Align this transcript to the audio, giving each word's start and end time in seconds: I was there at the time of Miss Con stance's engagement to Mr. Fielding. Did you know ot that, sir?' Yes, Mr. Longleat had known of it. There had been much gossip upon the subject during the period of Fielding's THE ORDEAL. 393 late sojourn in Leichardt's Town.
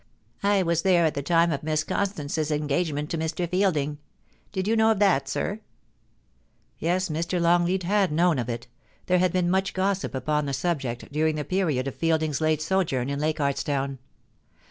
I 0.41 0.63
was 0.63 0.81
there 0.81 1.05
at 1.05 1.13
the 1.13 1.21
time 1.21 1.51
of 1.51 1.61
Miss 1.61 1.83
Con 1.83 2.07
stance's 2.07 2.49
engagement 2.49 3.11
to 3.11 3.19
Mr. 3.19 3.47
Fielding. 3.47 3.99
Did 4.51 4.67
you 4.67 4.75
know 4.75 4.89
ot 4.89 4.97
that, 4.97 5.29
sir?' 5.29 5.59
Yes, 6.79 7.09
Mr. 7.09 7.39
Longleat 7.39 7.83
had 7.83 8.11
known 8.11 8.39
of 8.39 8.49
it. 8.49 8.65
There 9.05 9.19
had 9.19 9.31
been 9.31 9.47
much 9.51 9.75
gossip 9.75 10.15
upon 10.15 10.47
the 10.47 10.53
subject 10.53 11.11
during 11.11 11.35
the 11.35 11.45
period 11.45 11.87
of 11.87 11.93
Fielding's 11.93 12.39
THE 12.39 12.45
ORDEAL. 12.45 12.63
393 12.65 12.77
late 12.79 12.87
sojourn 12.87 13.09
in 13.11 13.19
Leichardt's 13.19 13.63
Town. 13.63 13.99